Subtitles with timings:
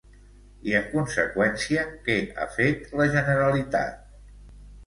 [0.69, 4.05] I en conseqüència, què ha fet la Generalitat?